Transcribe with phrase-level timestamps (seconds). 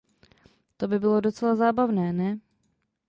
[0.77, 2.39] To by bylo docela zábavné, ne?